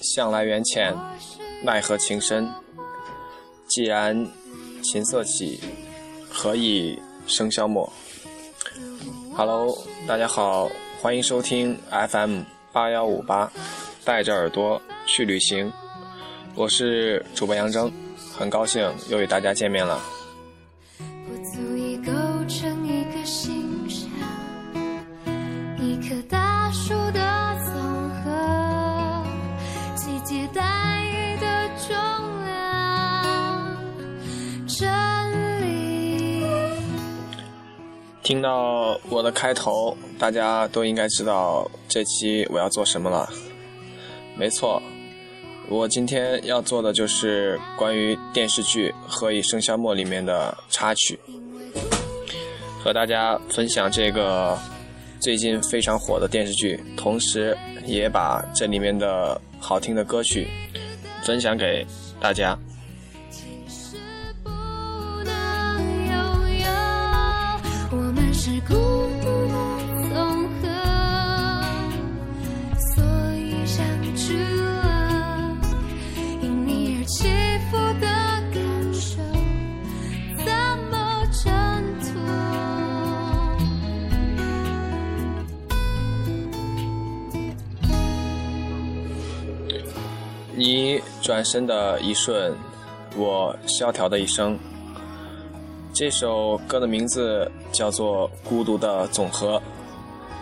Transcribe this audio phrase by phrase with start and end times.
[0.00, 0.94] 向来缘浅，
[1.62, 2.48] 奈何情深。
[3.68, 4.26] 既然
[4.82, 5.60] 琴瑟起，
[6.30, 7.92] 何以笙箫默
[9.36, 9.76] ？Hello，
[10.06, 10.70] 大家好，
[11.02, 13.52] 欢迎收听 FM 八幺五八，
[14.06, 15.70] 带着耳朵去旅行。
[16.54, 17.90] 我是主播杨铮，
[18.32, 20.00] 很高兴又与大家见面了。
[38.22, 43.28] 听到我的开头，大家都应该知道这期我要做什么了。
[44.38, 44.82] 没错，
[45.68, 51.18] 我今天要做的就是关于电视剧《何以笙箫默》里面的插曲，
[52.84, 54.58] 和大家分享这个
[55.20, 60.46] 最近非常火的电视剧，同时也把这里面的好听的歌曲
[61.24, 61.86] 分享给
[62.20, 62.56] 大家。
[91.36, 92.56] 转身的一瞬，
[93.14, 94.58] 我萧条的一生。
[95.92, 99.58] 这首歌的名字叫做《孤独的总和》，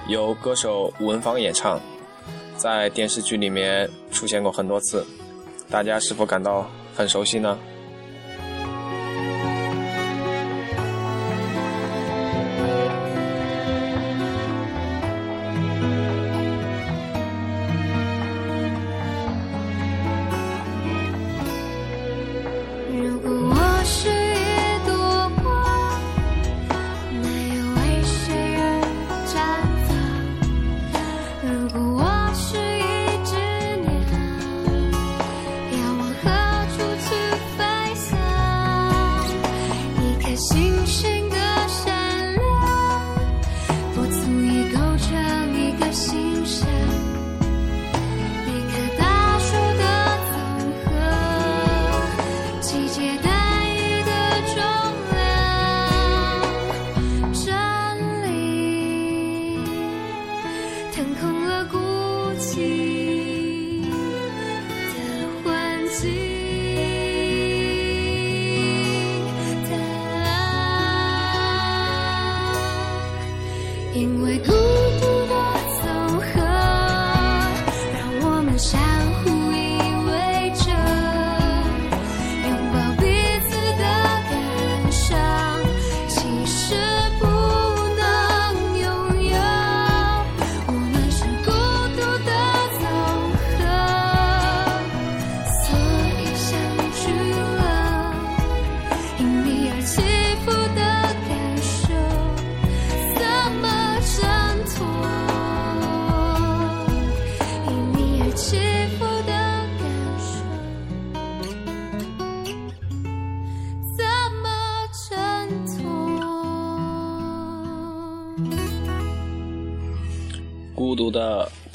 [0.07, 1.81] 由歌手吴文芳演唱，
[2.57, 5.05] 在电视剧里面出现过很多次，
[5.69, 7.59] 大家是否感到很熟悉呢？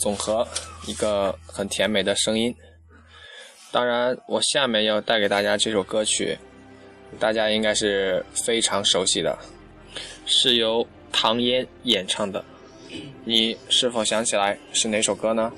[0.10, 0.48] 总和，
[0.88, 2.56] 一个很甜美的声音。
[3.72, 6.36] 当然，我下面要带给大家这首歌曲，
[7.20, 9.38] 大家应该是非常熟悉的，
[10.26, 12.44] 是由唐嫣演唱的。
[13.24, 15.52] 你是否想起来是哪首歌呢？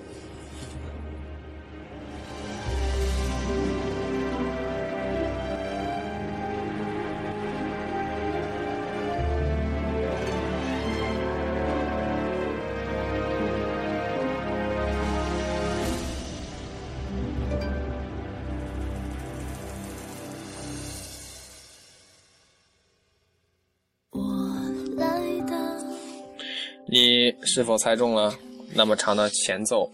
[27.61, 28.33] 是否猜中了？
[28.73, 29.87] 那么长的前奏，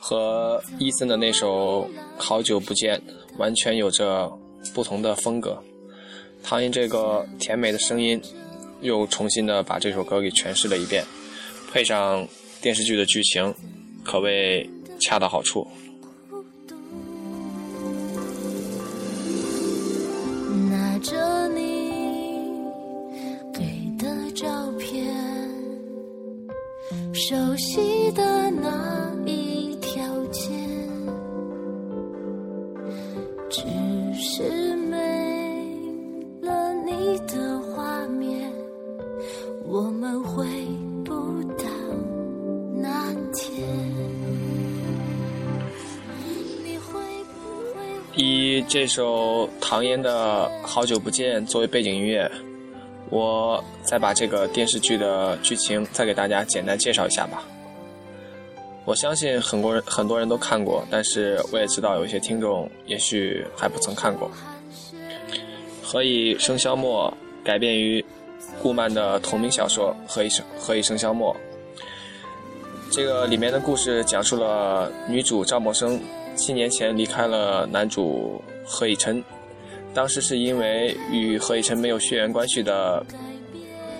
[0.00, 1.82] 和伊森的那首
[2.16, 2.98] 《好久不见》
[3.36, 4.32] 完全有着
[4.72, 5.62] 不同的风格。
[6.42, 8.18] 唐嫣这个甜美的声音，
[8.80, 11.04] 又重新的把这首歌给诠释了一遍，
[11.70, 12.26] 配上
[12.62, 13.54] 电视剧的剧情，
[14.02, 14.66] 可谓
[14.98, 15.68] 恰到好处。
[20.70, 20.98] 拿
[27.26, 30.50] 熟悉的那一条街，
[33.48, 33.62] 只
[34.12, 34.98] 是没
[36.42, 38.52] 了你的画面，
[39.64, 40.44] 我们回
[41.02, 41.14] 不
[41.54, 41.64] 到
[42.76, 43.66] 那天。
[46.62, 47.00] 你会
[47.32, 47.38] 不
[47.72, 48.22] 会？
[48.22, 52.30] 以这首唐嫣的《好久不见》作为背景音乐，
[53.10, 57.42] 我再把这个电视剧的剧情再给大家简单介绍一下吧。
[58.84, 64.30] 我相信很多人很多人都看过，但是我也知道有一些听众也许还不曾看过。
[65.82, 67.12] 《何以笙箫默》
[67.46, 68.04] 改编于
[68.62, 71.34] 顾漫的同名小说《何以笙何以笙箫默》。
[72.90, 75.98] 这个里面的故事讲述了女主赵默笙
[76.36, 79.22] 七年前离开了男主何以琛，
[79.94, 83.04] 当时是因为与何以琛没有血缘关系的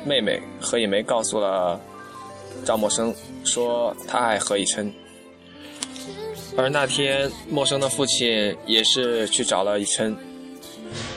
[0.04, 1.80] 妹妹何以梅告诉了
[2.64, 3.14] 赵默笙，
[3.44, 4.92] 说她爱何以琛。
[6.56, 10.16] 而那天，默笙的父亲也是去找了以琛，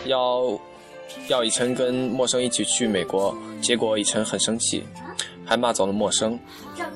[0.06, 0.60] 要
[1.28, 4.84] 要以琛跟默笙一起去美国，结果以琛很生气，
[5.46, 6.38] 还骂走了默笙。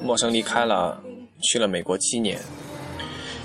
[0.02, 1.00] 默笙离开了，
[1.42, 2.40] 去了美国七年。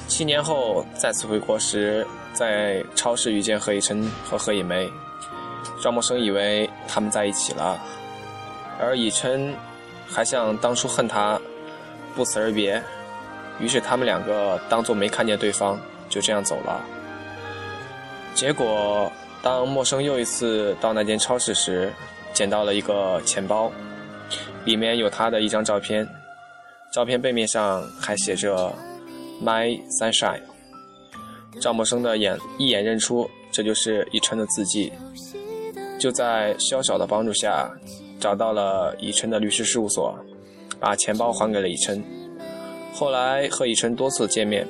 [0.09, 4.91] 七年后再次回国时，在超市遇见何以琛和何以梅，
[5.83, 7.79] 赵默笙以为他们在一起了，
[8.81, 9.55] 而以琛
[10.07, 11.39] 还像当初恨他，
[12.15, 12.83] 不辞而别。
[13.59, 15.79] 于是他们两个当作没看见对方，
[16.09, 16.81] 就这样走了。
[18.35, 19.11] 结果，
[19.43, 21.93] 当默笙又一次到那间超市时，
[22.33, 23.73] 捡到了一个钱包，
[24.65, 26.07] 里面有他的一张照片，
[26.91, 28.73] 照片背面上还写着
[29.43, 30.41] “My Sunshine”。
[31.61, 34.93] 赵默笙的眼一眼认出这就是以琛的字迹，
[35.99, 37.71] 就在肖晓的帮助下，
[38.21, 40.19] 找到了以琛的律师事务所，
[40.79, 42.03] 把钱包还给了以琛。
[42.93, 44.67] 后来和以琛多次见面，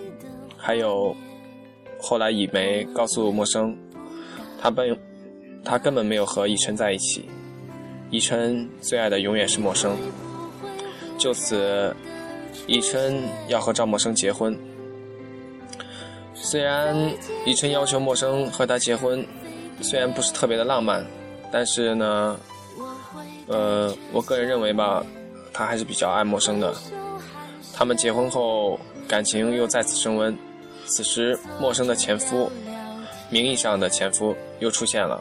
[0.56, 1.14] 还有
[2.00, 3.74] 后来以梅告诉默笙，
[4.60, 4.96] 他本
[5.64, 7.24] 他根本没有和以琛在一起，
[8.10, 9.90] 以琛最爱的永远是默笙。
[11.18, 11.94] 就此，
[12.66, 14.58] 以琛要和赵默笙结婚。
[16.34, 16.96] 虽然
[17.44, 19.26] 以琛要求默笙和他结婚，
[19.80, 21.04] 虽然不是特别的浪漫，
[21.50, 22.38] 但是呢，
[23.46, 25.04] 呃，我个人认为吧，
[25.52, 26.74] 他还是比较爱默笙的。
[27.74, 30.36] 他们结婚后，感情又再次升温。
[30.86, 32.50] 此时，陌生的前夫，
[33.28, 35.20] 名义上的前夫又出现了。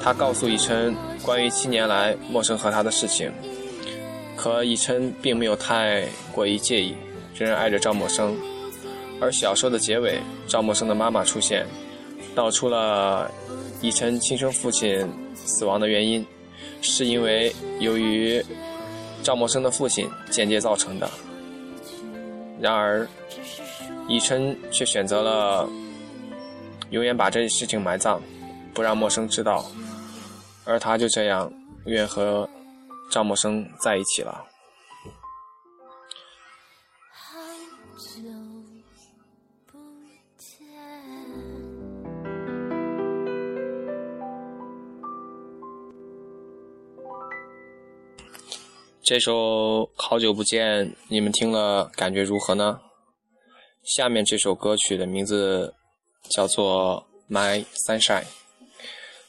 [0.00, 3.30] 他告诉以琛关于七年来陌生和他的事情，
[4.38, 6.94] 可以琛并没有太过于介意，
[7.34, 8.32] 仍然爱着赵默笙。
[9.20, 11.66] 而小说的结尾，赵默笙的妈妈出现，
[12.36, 13.28] 道出了
[13.82, 15.04] 以琛亲生父亲
[15.34, 16.24] 死亡的原因，
[16.80, 18.40] 是因为由于
[19.24, 21.10] 赵默笙的父亲间接造成的。
[22.60, 23.06] 然而，
[24.06, 25.68] 以琛却选择了
[26.90, 28.20] 永远把这件事情埋葬，
[28.72, 29.68] 不让陌生知道，
[30.64, 31.52] 而他就这样
[31.86, 32.48] 永远和
[33.10, 34.46] 赵默笙在一起了。
[37.10, 37.38] 好
[37.96, 38.22] 久
[39.66, 39.78] 不
[40.36, 40.56] 见。
[49.02, 49.32] 这首
[49.96, 52.80] 《好久不见》，你们听了感觉如何呢？
[53.82, 55.74] 下面这首歌曲的名字
[56.30, 58.24] 叫做《My Sunshine》。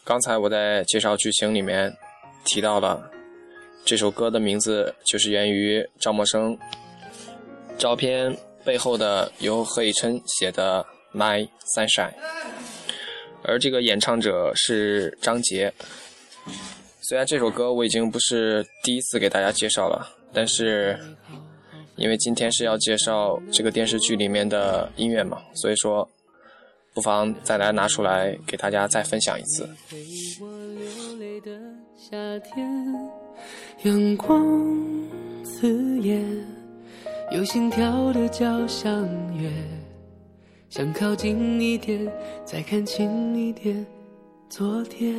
[0.03, 1.95] 刚才我在介绍剧情里面
[2.43, 3.09] 提到了，
[3.89, 6.55] 这首歌的名字就是源于赵默笙
[7.75, 10.85] 照片背后的由何以琛写的
[11.17, 12.11] 《My Sunshine》，
[13.41, 15.73] 而这个演唱者是张杰。
[17.01, 20.95] 虽然这首歌我已经不是第一次给大家介绍了，但是
[21.95, 26.07] 因为今天是要介绍这个电视剧里面的音乐嘛，所以说
[26.93, 29.67] 不妨再来拿出来给大家再分享一次。
[33.83, 34.67] 阳光
[35.43, 36.23] 刺眼，
[37.31, 38.91] 有心跳的交响
[39.37, 39.49] 乐，
[40.69, 42.11] 想靠近一点，
[42.43, 43.85] 再看清一点
[44.49, 45.15] 昨天。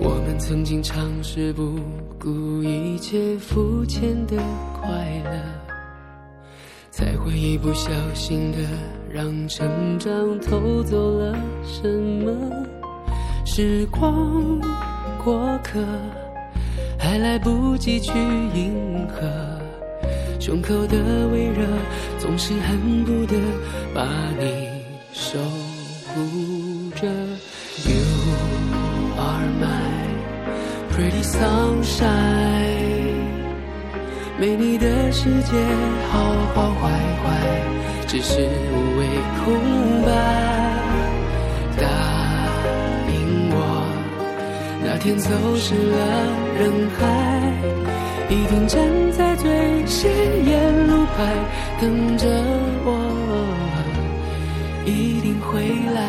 [0.00, 1.78] 我们曾经尝试不
[2.20, 4.36] 顾一切肤浅的
[4.80, 4.88] 快
[5.24, 5.42] 乐，
[6.90, 8.58] 才会一不小心的
[9.12, 12.32] 让成长偷走了什么。
[13.44, 14.60] 时光
[15.28, 15.78] 过客，
[16.98, 18.12] 还来不及去
[18.54, 19.28] 迎合，
[20.40, 20.96] 胸口的
[21.30, 21.66] 微热，
[22.18, 23.36] 总是恨不得
[23.94, 24.08] 把
[24.38, 24.70] 你
[25.12, 25.38] 守
[26.06, 27.06] 护着。
[27.84, 28.00] You
[29.18, 30.08] are my
[30.96, 32.08] pretty sunshine，
[34.40, 35.52] 没你的世界
[36.10, 36.90] 好好坏
[37.22, 37.26] 坏，
[38.06, 39.04] 只是无谓
[39.44, 40.77] 空白。
[44.98, 45.96] 天走失了
[46.58, 47.06] 人海，
[48.28, 50.10] 一定站在最显
[50.44, 51.34] 眼路牌
[51.80, 52.26] 等着
[52.84, 52.88] 我，
[54.84, 55.60] 一定会
[55.94, 56.02] 来。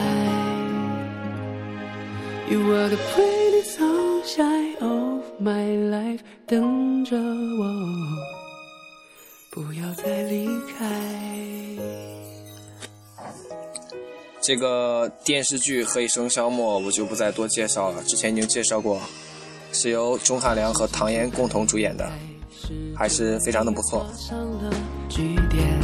[2.50, 7.64] You are the pretty sunshine of my life，等着我，
[9.52, 11.69] 不要再离开。
[14.42, 19.00] 这个电视剧《何以笙箫默》我就不再多介绍了，之前已经介绍过，
[19.74, 22.10] 是由钟汉良和唐嫣共同主演的，
[22.96, 24.08] 还是非常的不错。
[24.16, 24.72] 上了
[25.10, 25.80] 句点，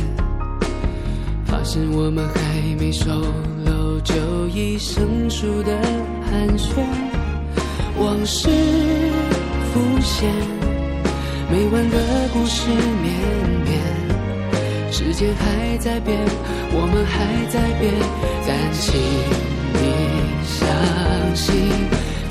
[1.45, 3.09] 发现我们还没熟
[3.65, 4.15] 络就
[4.47, 5.77] 已生疏的
[6.25, 6.81] 寒暄，
[7.99, 8.47] 往事
[9.73, 10.33] 浮现，
[11.51, 13.54] 没完的故事绵绵，
[14.97, 16.17] 时间还在变，
[16.71, 17.91] 我们还在变，
[18.47, 18.95] 但请
[19.75, 19.83] 你
[20.47, 20.55] 相
[21.35, 21.51] 信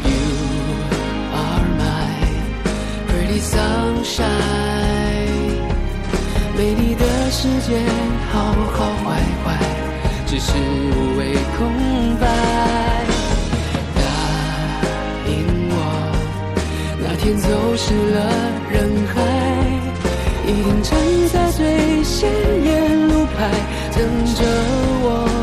[0.03, 0.17] ，You
[1.37, 2.09] are my
[3.07, 4.25] pretty sunshine。
[6.57, 7.85] 没你的世界
[8.33, 8.33] 好
[8.73, 9.61] 好坏坏，
[10.27, 12.25] 只是无谓空白。
[13.95, 14.01] 答
[15.29, 15.77] 应我，
[16.99, 18.19] 那天走失了
[18.73, 19.21] 人海，
[20.47, 20.97] 一定站
[21.31, 21.44] 在
[22.25, 23.51] 最显眼路牌
[23.95, 24.45] 等着
[25.03, 25.34] 我，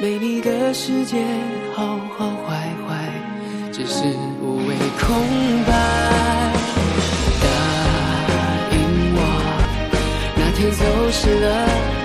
[0.00, 1.22] 没你的世界
[1.74, 2.56] 好好坏
[2.88, 3.12] 坏，
[3.70, 4.02] 只是
[4.40, 5.06] 无谓空
[5.66, 5.72] 白。
[7.42, 7.46] 答
[8.72, 8.74] 应
[9.14, 9.18] 我，
[10.36, 11.46] 那天走失了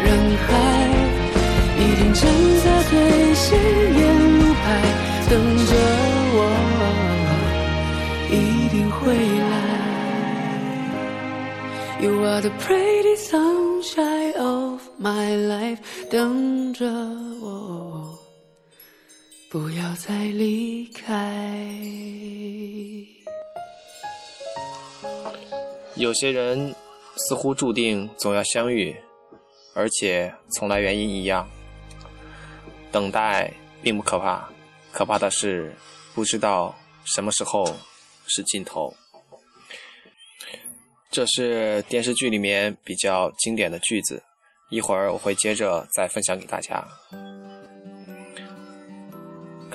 [0.04, 0.08] 人
[0.46, 0.52] 海，
[1.80, 2.22] 一定站
[2.66, 2.94] 在最
[3.34, 3.48] 显
[3.96, 4.00] 眼
[4.40, 4.66] 路牌
[5.30, 5.34] 等
[5.66, 5.72] 着
[6.36, 6.38] 我，
[8.30, 8.36] 一
[8.76, 9.56] 定会来。
[12.02, 15.80] You are the pretty sunshine of my life，
[16.12, 16.86] 等着，
[20.08, 21.36] 再离开。
[25.96, 26.76] 有些人
[27.16, 28.96] 似乎注定总要相遇，
[29.74, 31.50] 而且从来原因一样。
[32.92, 34.48] 等待并不可怕，
[34.92, 35.74] 可怕的是
[36.14, 37.66] 不知道什么时候
[38.28, 38.96] 是尽头。
[41.10, 44.22] 这是电视剧里面比较经典的句子，
[44.70, 46.88] 一会儿我会接着再分享给大家。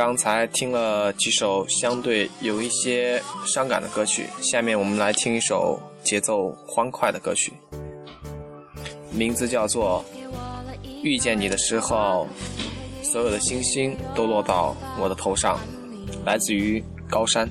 [0.01, 7.53] 刚才听了几首相对有一些伤感的歌曲，下面我们来听一首节奏欢快的歌曲，
[9.13, 10.03] 名字叫做
[11.03, 12.27] 《遇见你的时候，
[13.03, 15.59] 所有的星星都落到我的头上》，
[16.25, 17.47] 来自于高山。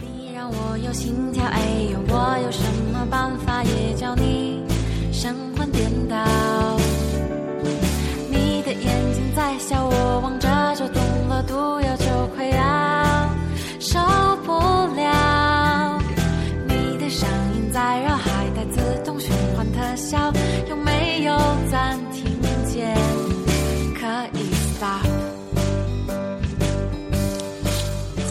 [0.00, 1.60] 你让我有心跳，哎
[1.92, 2.62] 呦，我有什
[2.94, 4.62] 么办法也叫你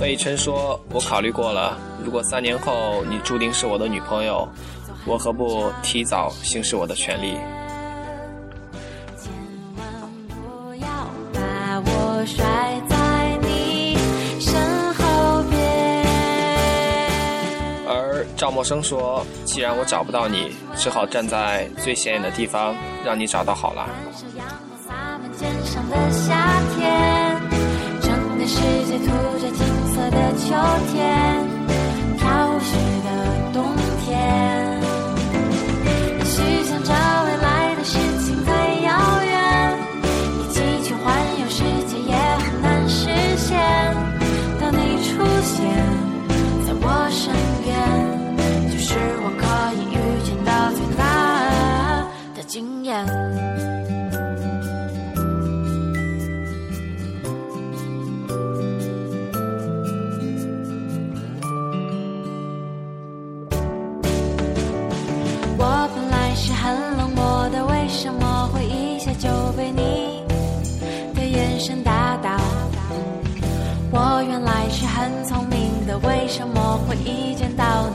[0.04, 4.46] 何以琛说：“我考虑过了，如果三年后你注定是我的女朋友，
[5.06, 7.38] 我何不提早行使我的权利？
[9.18, 9.32] 千
[9.78, 9.88] 万
[10.28, 10.88] 不要
[11.34, 12.44] 把我甩
[12.90, 13.98] 在你
[14.42, 14.54] 身
[14.94, 15.58] 后边。
[17.88, 23.88] 而赵默笙说：“既然我找不到你，只好站在最显眼的地方，让你找到好了。
[28.02, 29.06] 整个世界涂
[29.40, 29.66] 着金
[30.10, 30.54] 的秋
[30.92, 31.02] 天，
[32.18, 33.08] 飘雪的
[33.54, 33.64] 冬
[34.04, 34.10] 天。
[36.18, 36.94] 也许想着
[76.94, 77.90] 会一见到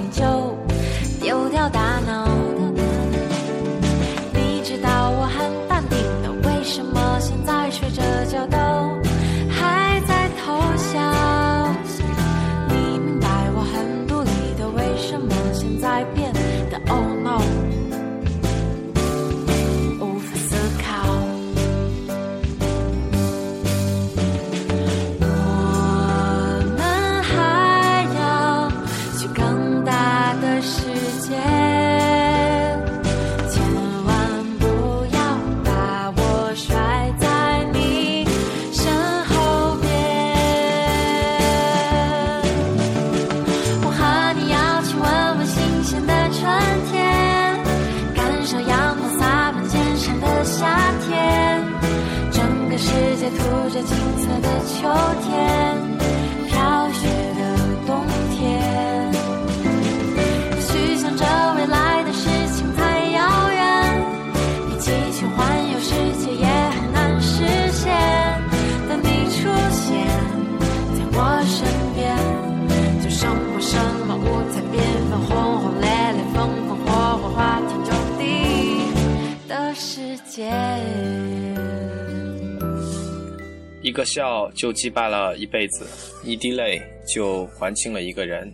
[83.89, 85.87] 一个笑就击败了一辈子，
[86.23, 86.79] 一滴泪
[87.09, 88.53] 就还清了一个人。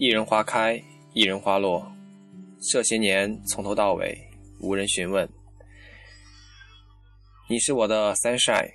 [0.00, 0.82] 一人花开，
[1.14, 1.86] 一人花落，
[2.72, 4.18] 这些年从头到尾
[4.58, 5.28] 无人询问。
[7.48, 8.68] 你是我的 sunshine，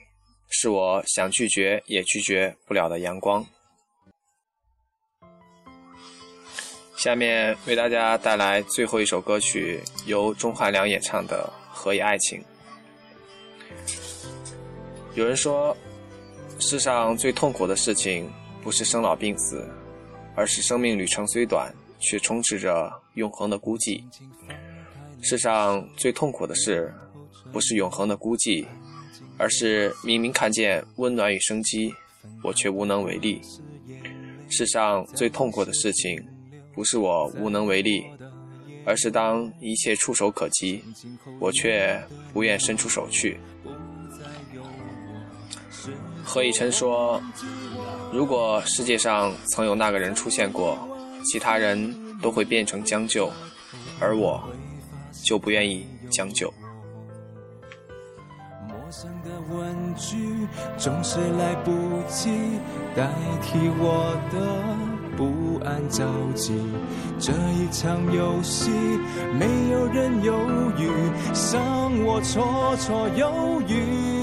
[0.49, 3.45] 是我想拒绝也拒绝不了的阳光。
[6.95, 12.39] 下面为大家带来最后一首歌曲，由钟汉良演唱的《何以爱情》。
[15.15, 15.77] 有人说，
[16.57, 18.27] 世上最痛苦的事情
[18.63, 19.63] 不是生老病死，
[20.35, 24.03] 而是生命旅程虽短，却充斥着永恒的孤寂。
[25.21, 26.91] 世上最痛苦的事，
[27.51, 28.65] 不是永恒的孤寂，
[29.37, 31.93] 而是明明看见温暖与生机，
[32.43, 33.39] 我却无能为力。
[34.49, 36.19] 世上最痛苦的事情，
[36.73, 38.03] 不是我无能为力，
[38.83, 40.83] 而是当一切触手可及，
[41.39, 43.37] 我却不愿伸出手去。
[46.23, 47.21] 何以琛说
[48.11, 50.77] ：“如果世界上曾有那个人出现过，
[51.25, 53.29] 其他人都会变成将就，
[53.99, 54.41] 而我
[55.23, 56.51] 就不愿意将就。
[58.67, 61.71] 陌生的问句总是来不
[62.07, 62.29] 及
[62.95, 63.09] 代
[63.41, 64.39] 替我的
[65.17, 66.53] 不安着急。
[67.19, 68.71] 这一场游戏，
[69.37, 70.33] 没有人犹
[70.77, 70.89] 豫，
[71.51, 74.22] 让我绰绰有余。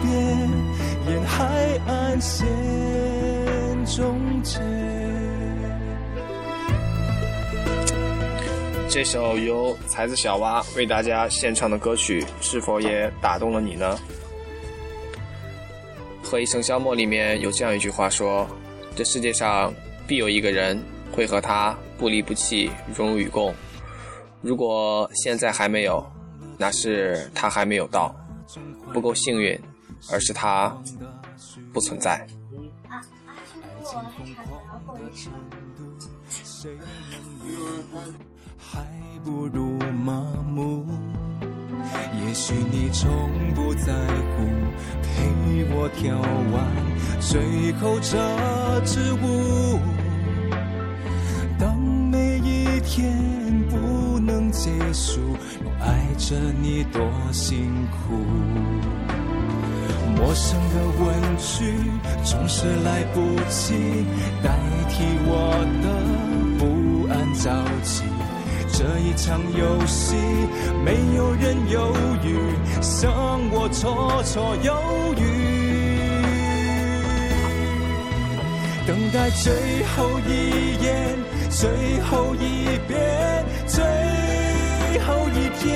[1.41, 1.47] 海
[1.87, 2.47] 岸线
[3.83, 4.59] 终结。
[8.87, 13.97] 这首由才子小蛙为大家献唱的歌曲，是否也打动了你呢？
[16.27, 18.47] 《何以笙箫默》里面有这样一句话说
[18.95, 19.73] ：“这世界上
[20.05, 20.79] 必有一个人
[21.11, 23.51] 会和他不离不弃，荣辱与共。
[24.43, 26.05] 如果现在还没有，
[26.59, 28.15] 那是他还没有到，
[28.93, 29.59] 不够幸运，
[30.11, 30.71] 而是他
[31.73, 32.27] 不存在。”
[38.57, 38.85] 还
[39.23, 40.85] 不如麻木。
[42.25, 43.09] 也许你从
[43.55, 44.45] 不在乎，
[45.01, 46.21] 陪我跳
[46.53, 46.55] 完
[47.19, 49.79] 最后这支舞。
[51.57, 55.19] 当每一天不能结束，
[55.65, 57.01] 我爱着你多
[57.33, 58.23] 辛苦。
[60.21, 61.73] 陌生的问句
[62.23, 63.73] 总是来不及
[64.43, 64.51] 代
[64.87, 65.85] 替我的
[66.59, 67.49] 不安着
[67.81, 68.03] 急。
[68.71, 70.15] 这一场游戏，
[70.85, 71.91] 没有人犹
[72.23, 72.37] 豫，
[72.83, 73.11] 剩
[73.51, 74.71] 我绰绰有
[75.17, 75.21] 余。
[78.85, 79.51] 等待最
[79.95, 81.17] 后一眼，
[81.49, 83.81] 最后一遍，最
[84.99, 85.67] 后一天，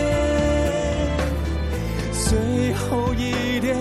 [2.13, 3.75] 最后一点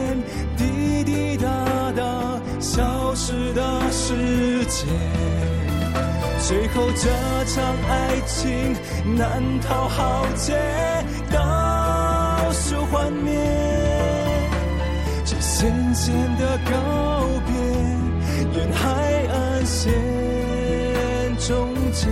[2.64, 4.86] 消失的世界。
[6.40, 7.10] 最后这
[7.44, 8.74] 场爱情
[9.16, 10.54] 难逃浩劫，
[11.30, 13.38] 倒数幻灭，
[15.26, 16.72] 这渐渐的告
[17.46, 17.52] 别，
[18.58, 18.88] 沿海
[19.30, 19.92] 岸线
[21.38, 22.08] 终结。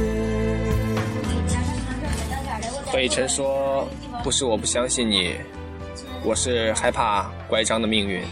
[2.93, 3.88] 北辰说
[4.23, 5.35] ：“不是我不相信你，
[6.23, 8.23] 我是害怕乖张的命运。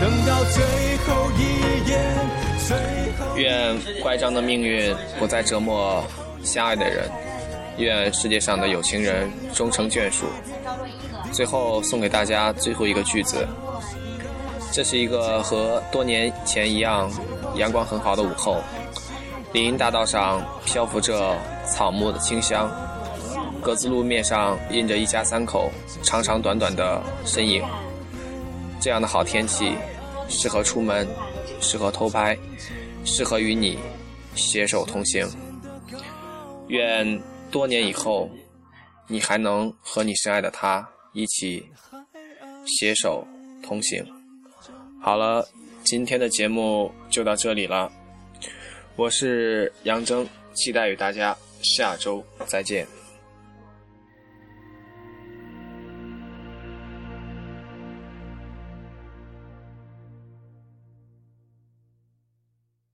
[0.00, 0.64] 等到最
[1.06, 2.00] 后一眼，
[2.66, 2.76] 最
[3.18, 6.02] 后愿乖张的命运不再折磨
[6.42, 7.06] 相爱的人，
[7.76, 10.24] 愿世界上的有情人终成眷属。”
[11.30, 13.46] 最后送给大家最后一个句子。
[14.72, 17.10] 这是一个和多年前一样
[17.56, 18.56] 阳光很好的午后，
[19.52, 21.36] 林荫大道上漂浮着
[21.66, 22.70] 草木的清香，
[23.62, 25.70] 格子路面上印着一家三口
[26.02, 27.62] 长长短短的身影。
[28.80, 29.76] 这样的好天气，
[30.28, 31.06] 适合出门，
[31.60, 32.36] 适合偷拍，
[33.04, 33.78] 适合与你
[34.34, 35.28] 携手同行。
[36.68, 38.30] 愿多年以后，
[39.06, 41.68] 你还能和你深爱的他一起
[42.64, 43.26] 携手
[43.62, 44.04] 同行。
[45.02, 45.46] 好了，
[45.82, 47.90] 今天的节目就到这里了。
[48.96, 52.86] 我是杨铮，期待与大家下周再见。